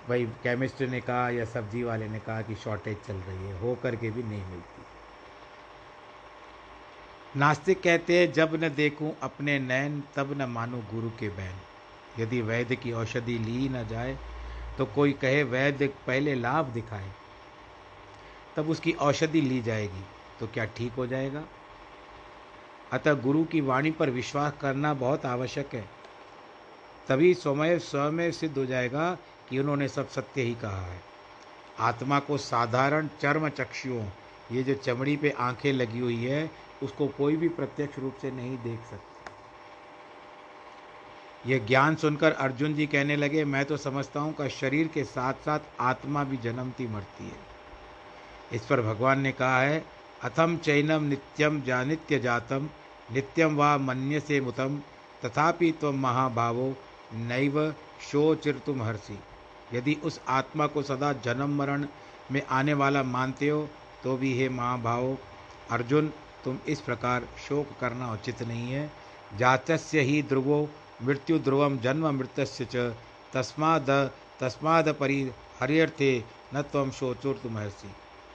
[0.09, 3.75] भाई केमिस्ट ने कहा या सब्ज़ी वाले ने कहा कि शॉर्टेज चल रही है, हो
[3.83, 4.83] करके भी नहीं मिलती।
[7.35, 11.55] नास्तिक कहते हैं, जब न देखूँ अपने नैन तब न मानूं गुरु के बैन।
[12.15, 14.17] यदि वैद्य की औषधि ली न जाए
[14.77, 17.11] तो कोई कहे, वैद्य, पहले लाभ दिखाए।
[18.55, 20.03] तब उसकी औषधि ली जाएगी
[20.39, 21.43] तो क्या ठीक हो जाएगा?
[22.91, 25.85] अतः गुरु की वाणी पर विश्वास करना बहुत आवश्यक है।
[27.07, 29.17] तभी स्वयं स्वयं सिद्ध हो जाएगा
[29.49, 31.01] कि उन्होंने सब सत्य ही कहा है।
[31.79, 34.05] आत्मा को साधारण चर्म चक्षुओं,
[34.51, 36.51] ये जो चमड़ी पे आँखें लगी हुई है,
[36.83, 39.14] उसको कोई भी प्रत्यक्ष रूप से नहीं देख सकता।
[41.47, 45.34] यह ज्ञान सुनकर अर्जुन जी कहने लगे, मैं तो समझता हूँ का शरीर के साथ
[45.34, 47.38] साथ आत्मा भी जन्मती मरती है।
[48.53, 49.84] इस पर भगवान ने कहा है,
[50.23, 52.69] अथम चैनम नित्यम जानित्य जातम,
[53.13, 54.79] नित्यम व मन्य से मुतम,
[55.25, 56.75] तथापि तुम महाभावो
[57.13, 59.17] नैव शोचिर तुम हर्षि।
[59.73, 61.86] यदि उस आत्मा को सदा जन्म मरण
[62.31, 63.67] में आने वाला मानते हो
[64.03, 65.17] तो भी हे महाभाव,
[65.71, 66.12] अर्जुन,
[66.43, 68.89] तुम इस प्रकार शोक करना उचित नहीं है।
[69.38, 70.67] जातस्य ही ध्रुवो
[70.99, 72.93] मृत्यु ध्रुवम जन्म मृत्य च।
[73.34, 73.89] तस्माद
[74.39, 75.19] तस्माद परि
[75.60, 76.12] हरियर्थे
[76.53, 77.88] न तम शोचुर तुम हर्षि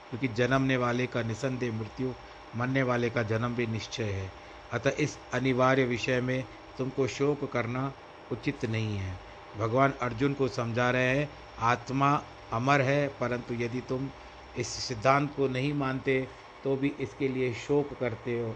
[0.09, 2.13] क्योंकि जन्मने वाले का निसंदेह मृत्यु,
[2.55, 4.31] मरने वाले का जन्म भी निश्चय है।
[4.73, 6.43] अतः इस अनिवार्य विषय में
[6.77, 7.91] तुमको शोक करना
[8.31, 9.15] उचित नहीं है।
[9.57, 12.21] भगवान अर्जुन को समझा रहे हैं, आत्मा
[12.53, 14.09] अमर है, परंतु यदि तुम
[14.57, 16.27] इस सिद्धांत को नहीं मानते
[16.63, 18.55] तो भी इसके लिए शोक करते हो।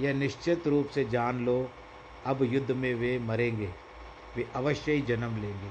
[0.00, 1.58] यह निश्चित रूप से जान लो
[2.26, 3.68] अब युद्ध में वे मरेंगे।
[4.36, 5.70] वे अवश्य ही जन्म लेंगे।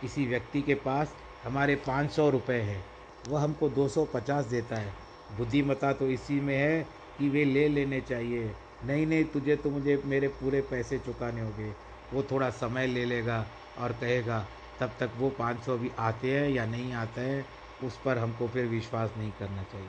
[0.00, 2.84] किसी व्यक्ति के पास हमारे पाँच सौ रुपये हैं।
[3.28, 4.92] वह हमको दो सौ पचास देता है।
[5.36, 6.82] बुद्धिमता तो इसी में है
[7.18, 8.52] कि वे ले लेने चाहिए।
[8.84, 11.72] नहीं नहीं, तुझे तो मुझे मेरे पूरे पैसे चुकाने होंगे।
[12.12, 13.46] वो थोड़ा समय ले लेगा
[13.78, 14.46] और कहेगा,
[14.80, 17.46] तब तक वो पाँच सौ भी आते हैं या नहीं आते हैं,
[17.86, 19.88] उस पर हमको फिर विश्वास नहीं करना चाहिए।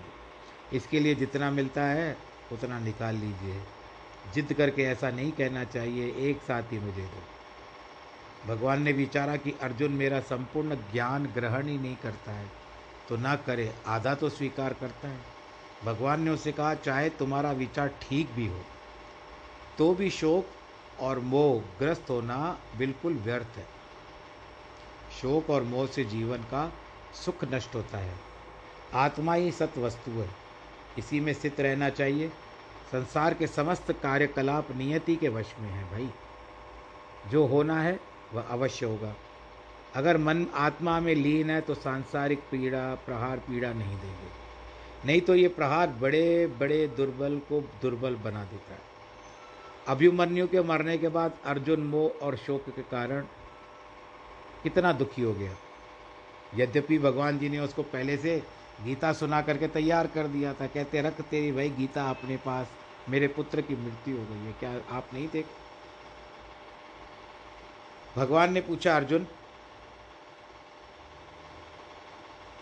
[0.73, 2.17] इसके लिए जितना मिलता है,
[2.51, 3.61] उतना निकाल लीजिए।
[4.25, 7.21] जिद करके ऐसा नहीं कहना चाहिए, एक साथ ही मुझे दो।
[8.45, 12.47] भगवान ने विचारा कि अर्जुन मेरा संपूर्ण ज्ञान ग्रहण ही नहीं करता है
[13.09, 15.19] तो ना करे, आधा तो स्वीकार करता है।
[15.83, 18.61] भगवान ने उसे कहा, चाहे तुम्हारा विचार ठीक भी हो
[19.77, 22.37] तो भी शोक और मोह ग्रस्त होना
[22.77, 23.65] बिल्कुल व्यर्थ है।
[25.21, 26.71] शोक और मोह से जीवन का
[27.15, 28.15] सुख नष्ट होता है।
[28.95, 30.29] आत्मा ही सत वस्तु है।
[30.97, 32.31] इसी में स्थित रहना चाहिए।
[32.93, 36.09] संसार के समस्त कार्यकलाप नियति के वश में है भाई।
[37.31, 37.99] जो होना है,
[38.33, 39.15] वह अवश्य होगा।
[39.95, 44.43] अगर मन आत्मा में लीन है तो सांसारिक पीड़ा, प्रहार पीड़ा नहीं देंगे।
[45.05, 48.79] नहीं तो ये प्रहार बड़े बड़े दुर्बल को दुर्बल बना देता है।
[49.87, 53.21] अभिमन्यु के मरने के बाद अर्जुन, मोह और शोक के कारण
[54.63, 55.55] कितना दुखी हो गया।
[56.55, 58.43] यद्यपि भगवान जी ने उसको पहले से
[58.83, 62.67] गीता सुना करके तैयार कर दिया था, कहते, रख तेरी भाई गीता अपने पास
[63.09, 65.45] मेरे पुत्र की मृत्यु हो गई है। क्या आप नहीं देख?
[68.15, 69.27] भगवान ने पूछा, अर्जुन,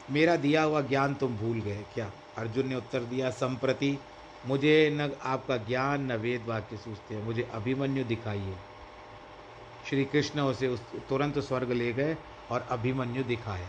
[0.09, 2.11] मेरा दिया हुआ ज्ञान तुम भूल गए क्या?
[2.37, 3.99] अर्जुन ने उत्तर दिया, संप्रति,
[4.45, 8.55] मुझे न आपका ज्ञान, न वेद वाक्य सूझते हैं। मुझे अभिमन्यु दिखाइए।
[9.89, 12.17] श्री कृष्ण उसे उस तुरंत स्वर्ग ले गए
[12.51, 13.67] और अभिमन्यु दिखाए।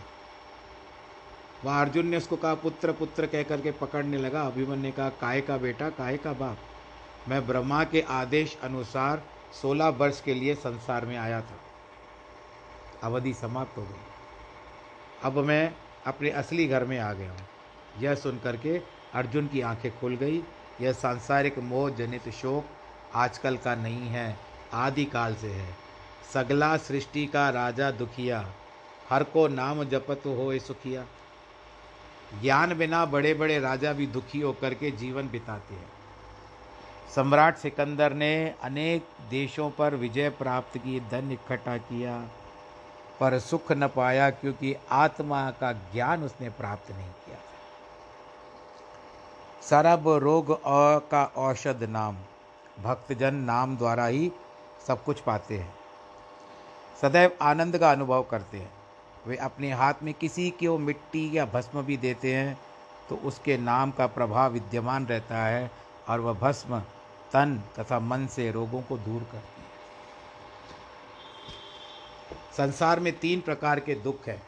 [1.65, 5.41] वह अर्जुन ने उसको कहा, पुत्र पुत्र कह करके पकड़ने लगा। अभिमन ने कहा, काय
[5.41, 6.57] का बेटा, काय का बाप?
[7.27, 9.23] मैं ब्रह्मा के आदेश अनुसार
[9.61, 11.59] सोलह वर्ष के लिए संसार में आया था।
[13.03, 14.01] अवधि समाप्त हो गई।
[15.23, 15.75] अब मैं
[16.07, 17.47] अपने असली घर में आ गया हूँ।
[17.99, 18.77] यह सुन करके
[19.13, 20.43] अर्जुन की आँखें खुल गई।
[20.81, 22.65] यह सांसारिक मोह जनित शोक
[23.15, 24.37] आजकल का नहीं है,
[24.73, 25.75] आदिकाल से है।
[26.33, 28.53] सगला सृष्टि का राजा दुखिया,
[29.09, 31.05] हर को नाम जपत हो सुखिया।
[32.41, 35.91] ज्ञान बिना बड़े बड़े राजा भी दुखी होकर के जीवन बिताते हैं।
[37.15, 42.17] सम्राट सिकंदर ने अनेक देशों पर विजय प्राप्त की, धन इकट्ठा किया,
[43.19, 47.37] पर सुख न पाया क्योंकि आत्मा का ज्ञान उसने प्राप्त नहीं किया
[49.63, 50.47] सरब रोग
[51.09, 52.17] का औषध नाम,
[52.83, 54.31] भक्तजन नाम द्वारा ही
[54.87, 55.73] सब कुछ पाते हैं।
[57.01, 58.71] सदैव आनंद का अनुभव करते हैं।
[59.27, 62.57] वे अपने हाथ में किसी को मिट्टी या भस्म भी देते हैं
[63.09, 65.71] तो उसके नाम का प्रभाव विद्यमान रहता है
[66.09, 66.79] और वह भस्म
[67.33, 69.71] तन तथा मन से रोगों को दूर करती है।
[72.57, 74.41] संसार में तीन प्रकार के दुख हैं,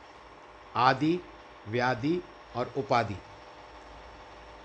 [0.75, 1.19] आदि,
[1.67, 2.21] व्याधि
[2.55, 3.17] और उपाधि।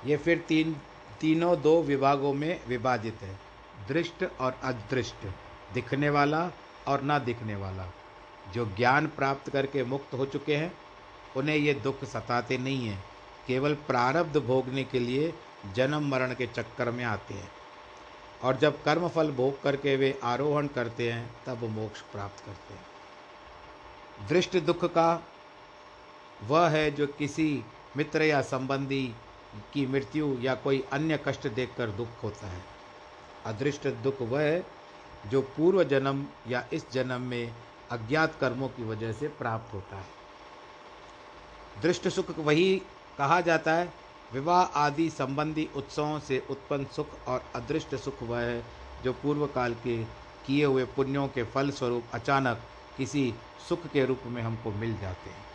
[0.05, 0.77] ये फिर तीन,
[1.21, 3.39] तीनों दो विभागों में विभाजित है,
[3.89, 5.27] दृष्ट और अदृष्ट,
[5.75, 6.51] दिखने वाला
[6.89, 7.87] और ना दिखने वाला।
[8.55, 10.75] जो ज्ञान प्राप्त करके मुक्त हो चुके हैं,
[11.37, 13.05] उन्हें ये दुख सताते नहीं हैं।
[13.47, 15.35] केवल प्रारब्ध भोगने के लिए
[15.75, 17.53] जन्म मरण के चक्कर में आते हैं।
[18.45, 22.87] और जब कर्म फल भोग करके वे आरोहण करते हैं, तब मोक्ष प्राप्त करते हैं।
[24.29, 25.23] दृष्ट दुख का
[26.45, 27.65] वह है जो किसी
[27.97, 29.15] मित्र या संबंधी
[29.73, 32.63] की मृत्यु या कोई अन्य कष्ट देखकर दुख होता है।
[33.47, 34.67] अदृष्ट दुख वह है
[35.27, 37.55] जो पूर्व जन्म या इस जन्म में
[37.91, 42.77] अज्ञात कर्मों की वजह से प्राप्त होता है। दृष्ट सुख वही
[43.19, 43.93] कहा जाता है,
[44.33, 48.63] विवाह आदि संबंधी उत्सवों से उत्पन्न सुख और अदृष्ट सुख वह है,
[49.05, 50.03] जो पूर्व काल के
[50.47, 52.63] किए हुए पुण्यों के फल स्वरूप अचानक
[52.97, 53.33] किसी
[53.69, 55.49] सुख के रूप में हमको मिल जाते हैं।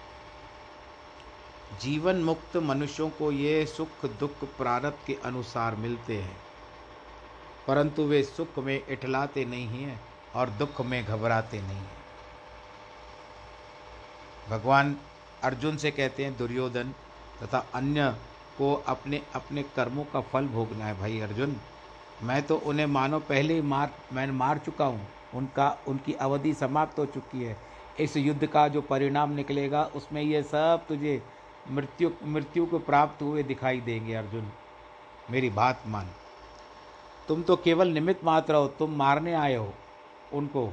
[1.81, 6.37] जीवन मुक्त मनुष्यों को ये सुख दुख प्रारब्ध के अनुसार मिलते हैं,
[7.67, 9.99] परंतु वे सुख में इठलाते नहीं हैं
[10.35, 12.03] और दुख में घबराते नहीं हैं।
[14.49, 14.95] भगवान
[15.43, 16.93] अर्जुन से कहते हैं, दुर्योधन
[17.43, 18.10] तथा अन्य
[18.58, 21.55] को अपने अपने कर्मों का फल भोगना है भाई अर्जुन।
[22.23, 26.99] मैं तो उन्हें मानो, पहले ही मार, मैं मार चुका हूँ। उनका, उनकी अवधि समाप्त
[26.99, 27.58] हो चुकी है।
[27.99, 31.21] इस युद्ध का जो परिणाम निकलेगा, उसमें ये सब तुझे
[31.71, 34.51] मृत्यु मृत्यु को प्राप्त हुए दिखाई देंगे अर्जुन।
[35.31, 36.10] मेरी बात मान।
[37.27, 39.73] तुम तो केवल निमित्त मात्र हो, तुम मारने आए हो
[40.34, 40.67] उनको,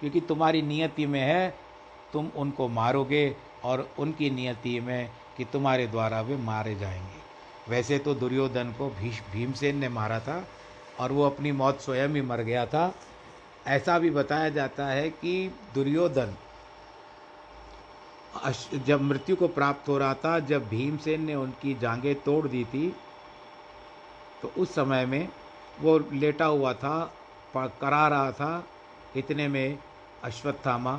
[0.00, 1.67] क्योंकि तुम्हारी नियति में है
[2.12, 8.14] तुम उनको मारोगे और उनकी नियति में कि तुम्हारे द्वारा वे मारे जाएँगे। वैसे तो
[8.14, 10.42] दुर्योधन को भीष भीमसेन ने मारा था
[11.00, 12.92] और वो अपनी मौत स्वयं ही मर गया था।
[13.66, 16.36] ऐसा भी बताया जाता है कि दुर्योधन
[18.86, 22.88] जब मृत्यु को प्राप्त हो रहा था, जब भीमसेन ने उनकी जांघें तोड़ दी थी
[24.42, 25.28] तो उस समय में
[25.80, 26.98] वो लेटा हुआ था
[27.54, 28.64] करा रहा था।
[29.16, 29.78] इतने में
[30.24, 30.98] अश्वत्थामा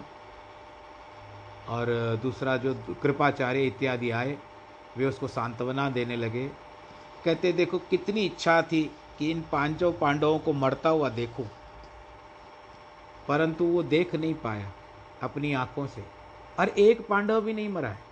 [1.69, 1.87] और
[2.23, 4.37] दूसरा जो कृपाचार्य इत्यादि आए,
[4.97, 6.47] वे उसको सांत्वना देने लगे।
[7.25, 8.83] कहते, देखो, कितनी इच्छा थी
[9.19, 11.45] कि इन पाँचों पांडवों को मरता हुआ देखो,
[13.27, 14.71] परंतु वो देख नहीं पाया
[15.23, 16.03] अपनी आँखों से।
[16.59, 18.07] और एक पांडव भी नहीं मरा है।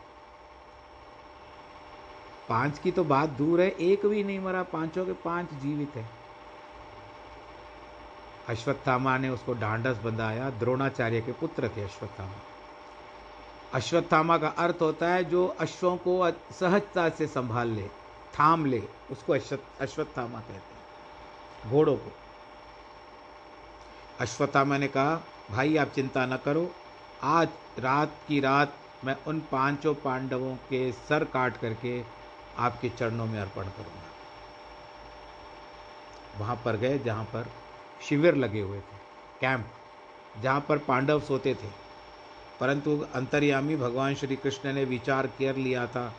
[2.49, 6.05] पाँच की तो बात दूर है, एक भी नहीं मरा, पाँचों के पाँच जीवित है।
[8.49, 12.39] अश्वत्थामा ने उसको ढांढस बंधाया, द्रोणाचार्य के पुत्र थे अश्वत्थामा।
[13.73, 17.87] अश्वत्थामा का अर्थ होता है जो अश्वों को सहजता से संभाल ले,
[18.33, 22.11] थाम ले, उसको अश्वत्थामा कहते हैं, घोड़ों को।
[24.19, 26.69] अश्वत्थामा ने कहा, भाई, आप चिंता न करो,
[27.23, 27.47] आज
[27.79, 28.73] रात की रात
[29.05, 32.01] मैं उन पाँचों पांडवों के सर काट करके
[32.57, 34.05] आपके चरणों में अर्पण करूँगा।
[36.39, 37.49] वहाँ पर गए जहाँ पर
[38.01, 38.97] शिविर लगे हुए थे,
[39.41, 39.65] कैंप,
[40.41, 41.86] जहाँ पर पांडव सोते थे।
[42.59, 46.13] परंतु अंतर्यामी भगवान श्री कृष्ण ने विचार कर लिया था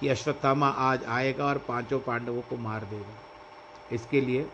[0.00, 4.46] कि अश्वत्थामा आज आएगा और पाँचों पांडवों को मार देगा। इसके लिए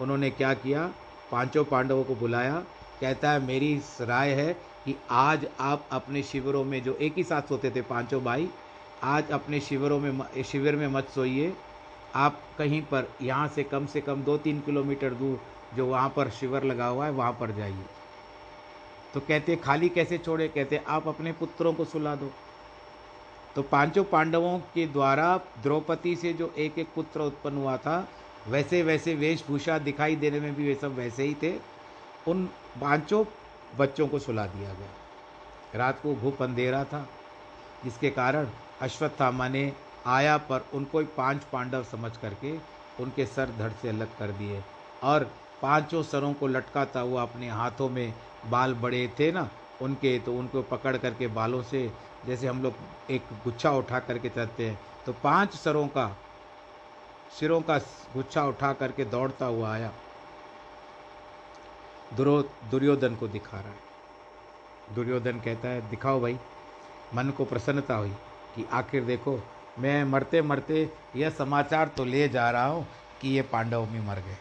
[0.00, 0.90] उन्होंने क्या किया?
[1.32, 2.62] पाँचों पांडवों को बुलाया।
[3.00, 4.52] कहता है, मेरी राय है
[4.84, 8.48] कि आज आप अपने शिविरों में जो एक ही साथ सोते थे पाँचों भाई,
[9.02, 11.52] आज अपने शिविरों में, शिविर में मत सोइए।
[12.14, 15.40] आप कहीं पर, यहाँ से कम से कम दो तीन किलोमीटर दूर
[15.76, 17.84] जो वहाँ पर शिविर लगा हुआ है, वहाँ पर जाइए।
[19.16, 20.46] तो कहते खाली कैसे छोड़े?
[20.48, 22.30] कहते आप अपने पुत्रों को सुला दो।
[23.56, 27.96] तो पाँचों पांडवों के द्वारा द्रौपदी से जो एक एक पुत्र उत्पन्न हुआ था,
[28.48, 31.52] वैसे वैसे वेशभूषा दिखाई देने में भी वे सब वैसे ही थे,
[32.28, 32.44] उन
[32.80, 33.24] पाँचों
[33.78, 37.06] बच्चों को सुला दिया गया। रात को घुप अंधेरा था,
[37.84, 38.48] जिसके कारण
[38.82, 39.72] अश्वत्थामा ने
[40.06, 42.56] आया पर उनको ही पाँच पांडव समझ करके
[43.02, 44.62] उनके सर धड़ से अलग कर दिए
[45.04, 45.30] और
[45.62, 48.12] पाँचों सरों को लटकाता हुआ अपने हाथों में
[48.46, 49.48] बाल बड़े थे ना,
[49.82, 51.90] उनके तो उनको पकड़ करके बालों से,
[52.26, 52.74] जैसे हम लोग
[53.10, 56.06] एक गुच्छा उठा करके चलते हैं तो पाँच सरों का,
[57.38, 57.78] सिरों का
[58.14, 59.92] गुच्छा उठा करके दौड़ता हुआ आया।
[62.16, 66.38] दुरो, दुर्योधन को दिखा रहा है। दुर्योधन कहता है, दिखाओ भाई।
[67.14, 68.10] मन को प्रसन्नता हुई
[68.54, 69.38] कि आखिर देखो,
[69.78, 72.86] मैं मरते मरते यह समाचार तो ले जा रहा हूँ
[73.20, 74.36] कि ये पांडव भी मर गए।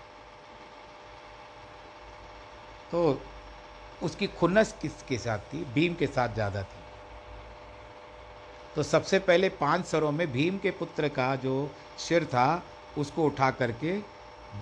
[2.91, 3.19] तो
[4.03, 5.63] उसकी खुन्नस किसके साथ थी?
[5.73, 6.83] भीम के साथ ज़्यादा थी।
[8.75, 12.63] तो सबसे पहले पाँच सरों में भीम के पुत्र का जो सिर था,
[12.97, 13.97] उसको उठा करके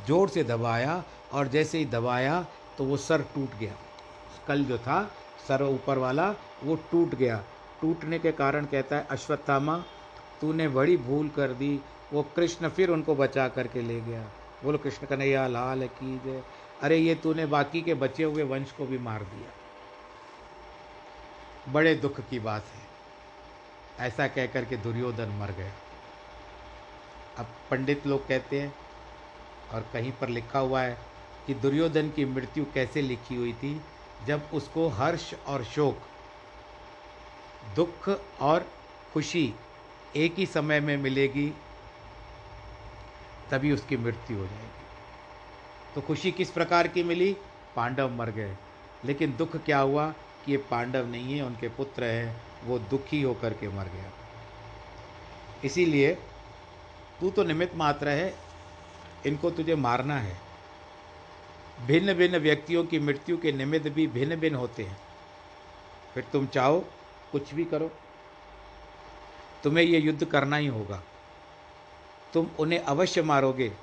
[0.08, 2.46] ज़ोर से दबाया और जैसे ही दबाया
[2.78, 3.76] तो वो सर टूट गया।
[4.48, 5.04] कल जो था,
[5.48, 6.30] सर ऊपर वाला,
[6.64, 7.44] वो टूट गया।
[7.82, 9.78] टूटने के कारण कहता है, अश्वत्थामा,
[10.42, 11.80] तूने बड़ी भूल कर दी।
[12.14, 14.22] वो कृष्ण फिर उनको बचा करके ले गया।
[14.64, 16.42] बोलो, कृष्ण कन्हैया लाल की जय
[16.84, 19.52] अरे ये तूने बाकी के बचे हुए वंश को भी मार दिया।
[21.74, 22.82] बड़े दुख की बात है।
[24.08, 25.72] ऐसा कह करके दुर्योधन मर गया
[27.38, 28.74] अब पंडित लोग कहते हैं,
[29.74, 30.98] और कहीं पर लिखा हुआ है
[31.48, 33.82] कि दुर्योधन की मृत्यु कैसे लिखी हुई थी,
[34.28, 35.98] जब उसको हर्ष और शोक,
[37.76, 38.10] दुख
[38.42, 38.68] और
[39.14, 39.54] खुशी
[40.16, 41.54] एक ही समय में मिलेगी,
[43.52, 44.83] तभी उसकी मृत्यु हो जाएगी।
[45.96, 47.38] तो खुशी किस प्रकार की मिली?
[47.76, 48.58] पांडव मर गए।
[49.06, 50.14] लेकिन दुख क्या हुआ
[50.46, 54.12] कि ये पांडव नहीं है, उनके पुत्र हैं, वो दुखी होकर के मर गया।
[55.66, 56.16] इसीलिए
[57.20, 58.36] तू तो निमित्त मात्र है,
[59.26, 60.38] इनको तुझे मारना है।
[61.86, 64.98] भिन्न भिन्न व्यक्तियों की मृत्यु के निमित्त भी भिन्न भिन्न होते हैं।
[66.14, 66.86] फिर तुम चाहो,
[67.32, 67.92] कुछ भी करो।
[69.64, 71.04] तुम्हें ये युद्ध करना ही होगा।
[72.34, 73.83] तुम उन्हें अवश्य मारोगे।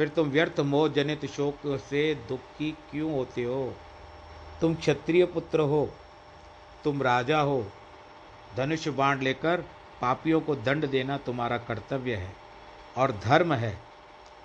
[0.00, 3.76] फिर तुम व्यर्थ मोह जनित शोक से दुखी क्यों होते हो?
[4.60, 5.90] तुम क्षत्रिय पुत्र हो,
[6.84, 7.66] तुम राजा हो।
[8.56, 9.64] धनुष बाण लेकर
[10.00, 12.32] पापियों को दंड देना तुम्हारा कर्तव्य है
[12.96, 13.78] और धर्म है।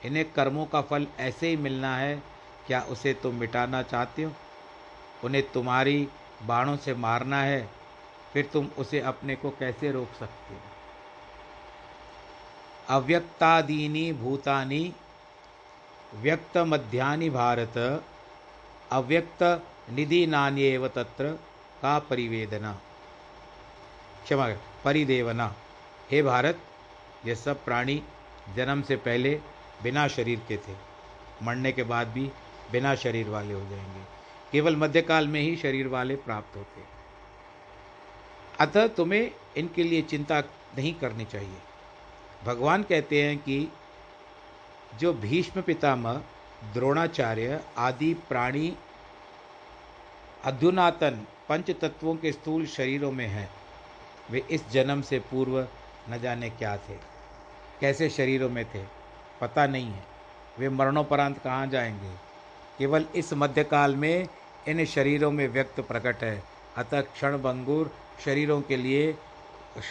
[0.05, 2.21] इन्हें कर्मों का फल ऐसे ही मिलना है,
[2.67, 4.31] क्या उसे तुम मिटाना चाहते हो?
[5.23, 6.07] उन्हें तुम्हारी
[6.43, 7.69] बाणों से मारना है,
[8.33, 10.59] फिर तुम उसे अपने को कैसे रोक सकते हो?
[12.89, 14.93] अव्यक्तादीनी भूतानी
[16.13, 18.03] व्यक्त मध्यानि भारत
[18.91, 21.31] अव्यक्त निधि नान्यव तत्र
[21.81, 22.73] का परिवेदना?
[24.23, 24.49] क्षमा
[24.83, 25.55] परिदेवना।
[26.11, 26.59] हे भारत,
[27.25, 28.03] ये सब प्राणी
[28.55, 29.41] जन्म से पहले
[29.83, 30.75] बिना शरीर के थे।
[31.43, 32.31] मरने के बाद भी
[32.71, 34.01] बिना शरीर वाले हो जाएँगे।
[34.51, 36.81] केवल मध्यकाल में ही शरीर वाले प्राप्त होते
[38.59, 40.39] अतः तुम्हें इनके लिए चिंता
[40.77, 41.57] नहीं करनी चाहिए।
[42.45, 43.67] भगवान कहते हैं कि
[44.99, 46.21] जो भीष्म पितामह,
[46.73, 48.77] द्रोणाचार्य आदि प्राणी
[50.45, 53.49] अधुनातन पंच तत्वों के स्थूल शरीरों में हैं,
[54.31, 55.67] वे इस जन्म से पूर्व
[56.09, 56.97] न जाने क्या थे,
[57.81, 58.83] कैसे शरीरों में थे,
[59.41, 60.03] पता नहीं है।
[60.59, 62.11] वे मरणोपरांत कहाँ जाएँगे?
[62.79, 64.27] केवल इस मध्यकाल में
[64.67, 66.43] इन शरीरों में व्यक्त प्रकट है।
[66.77, 67.91] अतः क्षण भंगुर
[68.25, 69.15] शरीरों के लिए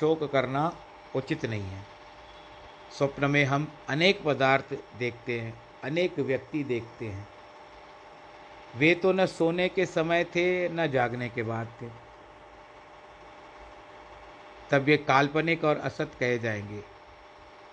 [0.01, 0.73] शोक करना
[1.17, 1.94] उचित नहीं है।
[2.99, 7.29] स्वप्न में हम अनेक पदार्थ देखते हैं, अनेक व्यक्ति देखते हैं।
[8.77, 11.87] वे तो न सोने के समय थे, न जागने के बाद थे।
[14.71, 16.83] तब ये काल्पनिक और असत कहे जाएँगे।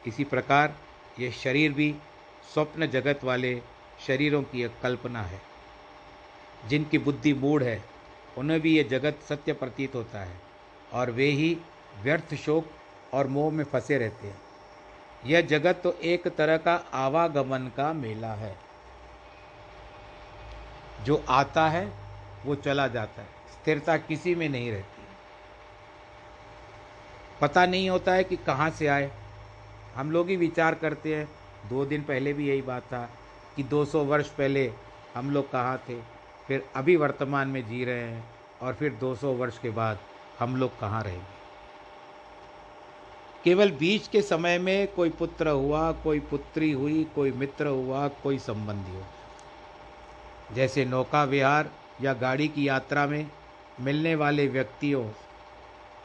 [0.08, 0.76] इसी प्रकार
[1.20, 1.96] ये शरीर भी
[2.54, 3.62] स्वप्न जगत वाले
[4.08, 5.42] शरीरों की एक कल्पना है।
[6.68, 7.84] जिनकी बुद्धि मूढ़ है,
[8.38, 10.42] उन्हें भी ये जगत सत्य प्रतीत होता है
[10.94, 11.58] और वे ही
[12.02, 12.66] व्यर्थ शोक
[13.14, 14.42] और मोह में फंसे रहते हैं।
[15.26, 18.58] यह जगत तो एक तरह का आवागमन का मेला है।
[21.04, 21.94] जो आता है,
[22.46, 25.02] वो चला जाता है। स्थिरता किसी में नहीं रहती।
[27.42, 29.12] पता नहीं होता है कि कहाँ से आए।
[29.96, 31.30] हम लोग ही विचार करते हैं।
[31.70, 33.10] दो दिन पहले भी यही बात था
[33.56, 34.74] कि 200 वर्ष पहले
[35.16, 36.02] हम लोग कहाँ थे।
[36.48, 38.32] फिर अभी वर्तमान में जी रहे हैं
[38.62, 40.00] और फिर 200 वर्ष के बाद
[40.40, 41.41] हम लोग कहाँ रहेंगे।
[43.44, 48.40] केवल बीच के समय में कोई पुत्र हुआ, कोई पुत्री हुई, कोई मित्र हुआ, कोई
[48.40, 49.06] संबंधी हुआ।
[50.56, 51.72] जैसे नौका विहार
[52.02, 53.32] या गाड़ी की यात्रा में
[53.80, 55.10] मिलने वाले व्यक्तियों,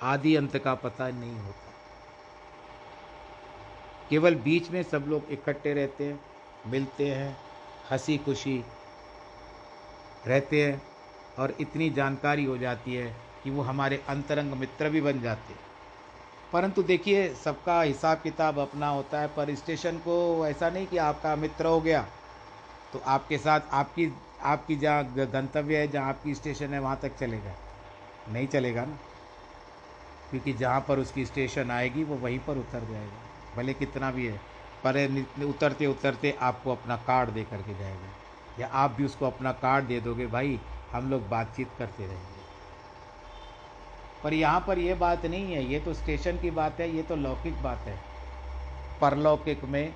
[0.02, 1.72] आदि अंत का पता नहीं होता।
[4.10, 6.20] केवल बीच में सब लोग इकट्ठे रहते हैं,
[6.66, 7.36] मिलते हैं
[7.90, 8.64] हँसी खुशी
[10.26, 10.82] रहते हैं
[11.38, 15.65] और इतनी जानकारी हो जाती है कि वो हमारे अंतरंग मित्र भी बन जाते हैं।
[16.52, 21.36] परंतु देखिए, सबका हिसाब किताब अपना होता है, पर स्टेशन को ऐसा नहीं कि आपका
[21.36, 22.06] मित्र हो गया।
[22.92, 27.54] तो आपके साथ आपकी आपकी जहाँ गंतव्य है, जहाँ आपकी स्टेशन है, वहाँ तक चलेगा।
[28.28, 28.98] नहीं चलेगा ना?
[30.30, 33.22] क्योंकि जहाँ पर उसकी स्टेशन आएगी, वो वहीं पर उतर जाएगा।
[33.56, 34.40] भले कितना भी है,
[34.86, 38.08] पर उतरते उतरते आपको अपना कार्ड दे करके जाएगा।
[38.58, 40.60] या आप भी उसको अपना कार्ड दे दोगे, भाई,
[40.92, 42.45] हम लोग बातचीत करते रहेंगे।
[44.26, 47.16] पर यहाँ पर यह बात नहीं है, ये तो स्टेशन की बात है, ये तो
[47.16, 47.96] लौकिक बात है।
[49.00, 49.94] परलौकिक में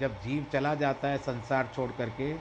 [0.00, 2.32] जब जीव चला जाता है संसार छोड़ करके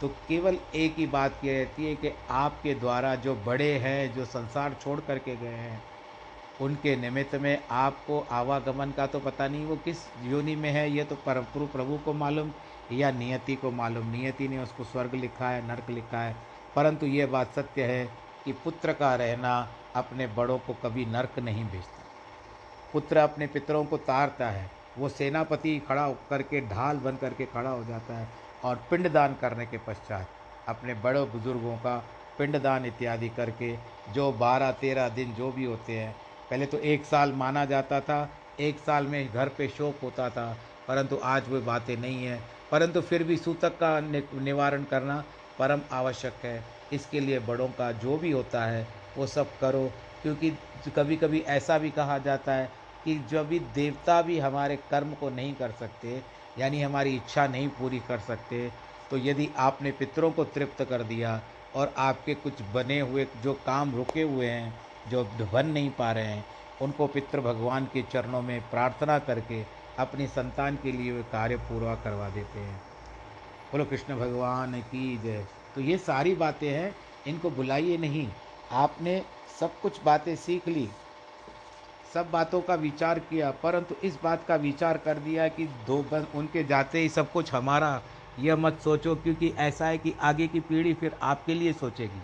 [0.00, 4.24] तो केवल एक ही बात की रहती है कि आपके द्वारा जो बड़े हैं, जो
[4.24, 5.82] संसार छोड़ करके गए हैं,
[6.60, 11.04] उनके निमित्त में आपको आवागमन का तो पता नहीं, वो किस योनि में है, ये
[11.04, 12.52] तो परम प्रभु को मालूम
[12.92, 16.36] या नियति को मालूम। नियति ने उसको स्वर्ग लिखा है, नर्क लिखा है।
[16.76, 18.04] परंतु ये बात सत्य है
[18.44, 19.56] कि पुत्र का रहना
[19.96, 22.02] अपने बड़ों को कभी नर्क नहीं भेजता।
[22.92, 27.84] पुत्र अपने पितरों को तारता है। वो सेनापति खड़ा करके, ढाल बन करके खड़ा हो
[27.84, 28.28] जाता है
[28.64, 30.28] और पिंडदान करने के पश्चात
[30.68, 31.96] अपने बड़े बुज़ुर्गों का
[32.38, 33.76] पिंडदान इत्यादि करके
[34.12, 36.14] जो बारह तेरह दिन जो भी होते हैं,
[36.50, 38.28] पहले तो एक साल माना जाता था,
[38.60, 40.56] एक साल में घर पे शोक होता था,
[40.88, 44.00] परंतु आज वो बातें नहीं हैं। परंतु फिर भी सूतक का
[44.40, 45.24] निवारण करना
[45.58, 48.86] परम आवश्यक है। इसके लिए बड़ों का जो भी होता है
[49.16, 49.88] वो सब करो।
[50.22, 50.50] क्योंकि
[50.96, 52.72] कभी कभी ऐसा भी कहा जाता है
[53.04, 56.22] कि जो भी देवता भी हमारे कर्म को नहीं कर सकते,
[56.58, 58.70] यानी हमारी इच्छा नहीं पूरी कर सकते
[59.10, 61.40] तो यदि आपने पितरों को तृप्त कर दिया
[61.74, 64.72] और आपके कुछ बने हुए, जो काम रुके हुए हैं,
[65.08, 66.44] जो बन नहीं पा रहे हैं,
[66.80, 69.62] उनको पितृ भगवान के चरणों में प्रार्थना करके
[69.98, 72.80] अपनी संतान के लिए वे कार्य पूरा करवा देते हैं।
[73.72, 76.94] बोलो, कृष्ण भगवान की जय। तो ये सारी बातें हैं,
[77.26, 78.26] इनको बुलाइए नहीं।
[78.74, 79.22] आपने
[79.60, 80.88] सब कुछ बातें सीख ली,
[82.14, 86.26] सब बातों का विचार किया, परंतु इस बात का विचार कर दिया कि दो बस
[86.34, 88.02] उनके जाते ही सब कुछ हमारा,
[88.38, 92.22] यह मत सोचो, क्योंकि ऐसा है कि आगे की पीढ़ी फिर आपके लिए सोचेगी।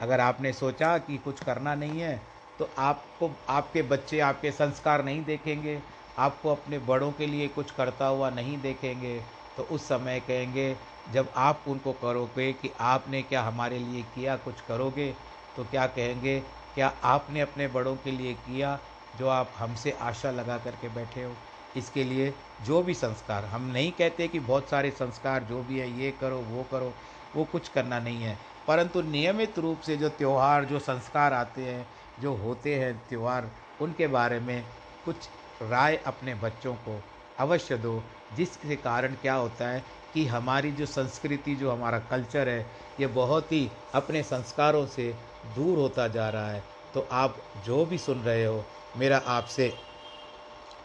[0.00, 2.16] अगर आपने सोचा कि कुछ करना नहीं है
[2.58, 5.80] तो आपको, आपके बच्चे आपके संस्कार नहीं देखेंगे,
[6.18, 9.18] आपको अपने बड़ों के लिए कुछ करता हुआ नहीं देखेंगे
[9.56, 10.76] तो उस समय कहेंगे,
[11.08, 15.14] जब आप उनको करोगे कि आपने क्या हमारे लिए किया, कुछ करोगे
[15.56, 16.40] तो क्या कहेंगे,
[16.74, 18.78] क्या आपने अपने बड़ों के लिए किया
[19.14, 21.36] जो आप हमसे आशा लगा करके बैठे हो?
[21.74, 25.90] इसके लिए जो भी संस्कार, हम नहीं कहते कि बहुत सारे संस्कार जो भी है,
[25.90, 26.96] ये करो, वो करो,
[27.34, 31.88] वो कुछ करना नहीं है। परंतु नियमित रूप से जो त्यौहार, जो संस्कार आते हैं,
[32.18, 33.50] जो होते हैं त्यौहार,
[33.80, 34.68] उनके बारे में
[35.04, 35.30] कुछ
[35.62, 37.04] राय अपने बच्चों को
[37.38, 38.02] अवश्य दो।
[38.32, 42.70] जिसके कारण क्या होता है कि हमारी जो संस्कृति, जो हमारा कल्चर है,
[43.00, 45.14] ये बहुत ही अपने संस्कारों से
[45.54, 46.64] दूर होता जा रहा है।
[46.94, 48.64] तो आप जो भी सुन रहे हो,
[48.96, 49.72] मेरा आपसे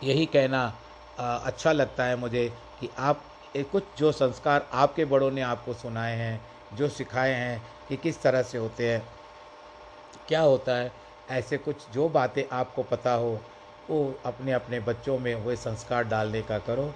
[0.03, 0.65] यही कहना
[1.19, 2.47] अच्छा लगता है मुझे
[2.79, 3.23] कि आप
[3.71, 6.39] कुछ जो संस्कार आपके बड़ों ने आपको सुनाए हैं,
[6.73, 9.01] जो सिखाए हैं कि किस तरह से होते हैं।
[10.27, 10.91] क्या होता है,
[11.29, 13.39] ऐसे कुछ जो बातें आपको पता हो
[13.89, 16.93] वो अपने अपने बच्चों में हुए संस्कार डालने का करो।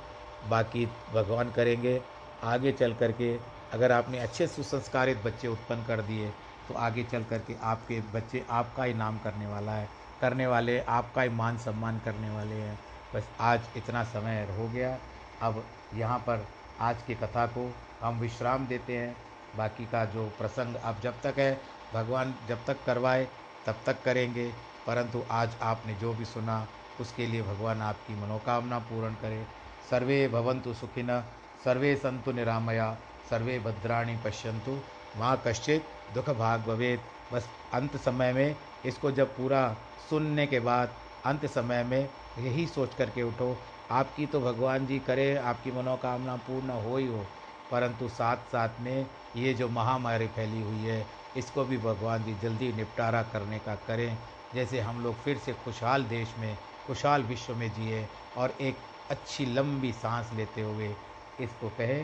[0.49, 2.01] बाकी भगवान करेंगे।
[2.43, 3.35] आगे चल कर के
[3.73, 6.29] अगर आपने अच्छे सुसंस्कारित बच्चे उत्पन्न कर दिए
[6.67, 9.87] तो आगे चल कर के आपके बच्चे आपका ही नाम करने वाला है।
[10.21, 12.79] करने वाले आपका ही मान सम्मान करने वाले हैं।
[13.15, 14.97] बस आज इतना समय हो गया।
[15.41, 15.63] अब
[15.95, 16.45] यहाँ पर
[16.79, 17.71] आज की कथा को
[18.01, 19.15] हम विश्राम देते हैं।
[19.57, 21.61] बाकी का जो प्रसंग अब जब तक है,
[21.93, 23.27] भगवान जब तक करवाए,
[23.65, 24.51] तब तक करेंगे।
[24.87, 26.67] परंतु आज आपने जो भी सुना
[26.99, 29.45] उसके लिए भगवान आपकी मनोकामना पूर्ण करे।
[29.89, 31.21] सर्वे भवंतु सुखिन
[31.63, 32.97] सर्वे संतु निरामया,
[33.29, 34.81] सर्वे भद्राणी पश्यंतु
[35.17, 36.99] माँ कश्चित दुख भाग भवेद
[37.33, 39.61] बस अंत समय में इसको जब पूरा
[40.09, 43.55] सुनने के बाद अंत समय में यही सोच करके उठो।
[43.91, 47.25] आपकी तो भगवान जी करे, आपकी मनोकामना पूर्ण हो ही हो।
[47.71, 51.05] परंतु साथ साथ में ये जो महामारी फैली हुई है,
[51.37, 54.17] इसको भी भगवान जी जल्दी निपटारा करने का करें।
[54.55, 59.45] जैसे हम लोग फिर से खुशहाल देश में खुशहाल विश्व में जिए और एक अच्छी
[59.45, 60.95] लंबी सांस लेते हुए
[61.39, 62.03] इसको कहे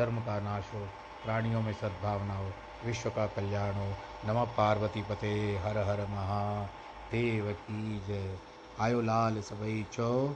[0.00, 0.80] अधर्म का नाश हो,
[1.24, 2.52] प्राणियों में सद्भावना हो,
[2.84, 3.94] विश्व का कल्याण हो,
[4.24, 8.38] नम पार्वती पते, हर हर महादेव की जय।
[8.80, 10.34] आयो लाल सबई चौ,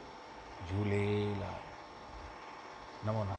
[0.71, 1.61] झूले लाल।
[3.09, 3.35] नमो नम।